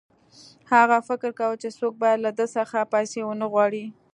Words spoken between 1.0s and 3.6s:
فکر کاوه چې څوک باید له ده څخه پیسې ونه